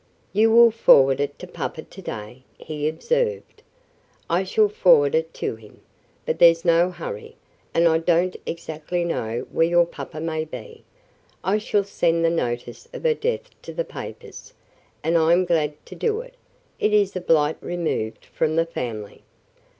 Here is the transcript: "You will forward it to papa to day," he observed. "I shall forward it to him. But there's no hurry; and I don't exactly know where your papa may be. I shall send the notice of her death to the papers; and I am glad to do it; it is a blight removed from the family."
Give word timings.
"You 0.33 0.49
will 0.51 0.71
forward 0.71 1.19
it 1.19 1.37
to 1.37 1.45
papa 1.45 1.83
to 1.83 2.01
day," 2.01 2.41
he 2.57 2.87
observed. 2.87 3.61
"I 4.31 4.43
shall 4.43 4.67
forward 4.67 5.13
it 5.13 5.31
to 5.35 5.57
him. 5.57 5.79
But 6.25 6.39
there's 6.39 6.65
no 6.65 6.89
hurry; 6.89 7.35
and 7.71 7.87
I 7.87 7.99
don't 7.99 8.35
exactly 8.47 9.03
know 9.03 9.45
where 9.51 9.67
your 9.67 9.85
papa 9.85 10.19
may 10.19 10.43
be. 10.43 10.83
I 11.43 11.59
shall 11.59 11.83
send 11.83 12.25
the 12.25 12.31
notice 12.31 12.89
of 12.93 13.03
her 13.03 13.13
death 13.13 13.51
to 13.61 13.75
the 13.75 13.85
papers; 13.85 14.55
and 15.03 15.19
I 15.19 15.33
am 15.33 15.45
glad 15.45 15.73
to 15.85 15.93
do 15.93 16.21
it; 16.21 16.33
it 16.79 16.93
is 16.93 17.15
a 17.15 17.21
blight 17.21 17.57
removed 17.61 18.25
from 18.25 18.55
the 18.55 18.65
family." 18.65 19.21